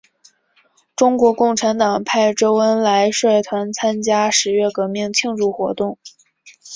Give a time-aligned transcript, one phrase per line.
[0.95, 5.99] 中国共产党派周恩来率团参加十月革命庆祝活动。